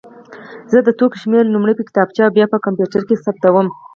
زه 0.71 0.77
د 0.83 0.89
توکو 0.99 1.19
شمېر 1.21 1.43
لومړی 1.49 1.73
په 1.77 1.83
کتابچه 1.87 2.21
او 2.25 2.31
بیا 2.37 2.45
په 2.53 2.57
کمپیوټر 2.65 3.01
کې 3.07 3.21
ثبتوم. 3.23 3.67